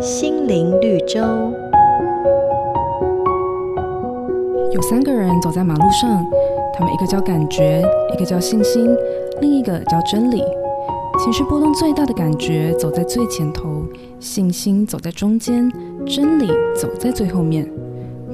[0.00, 1.20] 心灵绿洲。
[4.72, 6.24] 有三个人走在马路上，
[6.76, 7.82] 他们一个叫感觉，
[8.12, 8.94] 一个叫信心，
[9.40, 10.42] 另一个叫真理。
[11.18, 13.84] 情绪波动最大的感觉走在最前头，
[14.18, 15.70] 信心走在中间，
[16.04, 17.70] 真理走在最后面。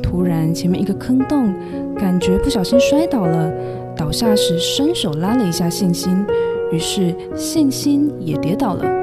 [0.03, 1.53] 突然，前面一个坑洞，
[1.97, 3.53] 感觉不小心摔倒了，
[3.95, 6.25] 倒下时伸手拉了一下信心，
[6.73, 9.00] 于是信心也跌倒了。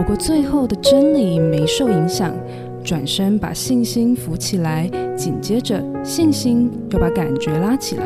[0.00, 2.34] 不过最后的真理没受影响，
[2.82, 8.04] 转身把信心扶起来，紧接着信心又把感觉拉起来。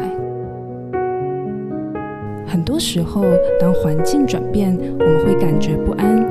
[2.44, 3.22] 很多时候，
[3.60, 6.26] 当环境转变，我们会感觉不安，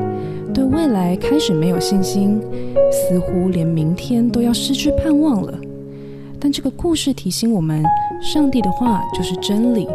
[0.54, 2.42] 对未来开始没有信心，
[2.92, 5.58] 似乎连明天都要失去盼望了。
[6.42, 7.82] 但这个故事提醒我们，
[8.24, 9.86] 上帝的话就是真理，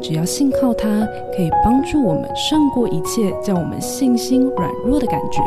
[0.00, 0.88] 只要信靠他，
[1.36, 5.42] 可以帮助我们胜过一切叫我们信心软弱的感觉。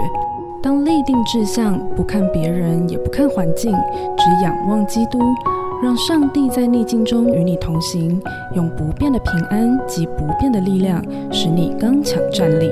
[0.62, 5.20] 当立定志向，不看别人，也不看环境，只仰望基督。
[5.81, 8.22] 让上帝在逆境中与你同行，
[8.56, 12.72] 用不变的平安及不变的力量，使你刚强站立。